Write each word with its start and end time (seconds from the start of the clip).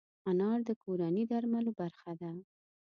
انار 0.29 0.59
د 0.67 0.69
کورني 0.83 1.23
درملو 1.31 1.71
برخه 1.79 2.11
ده. 2.21 2.31